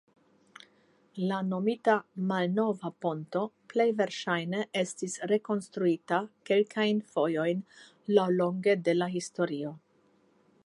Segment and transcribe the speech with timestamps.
[1.31, 1.95] La nomita
[2.29, 6.19] "malnova ponto" plej verŝajne estis rekonstruita
[6.51, 7.61] kelkajn fojojn
[8.19, 9.75] laŭlonge de la historio.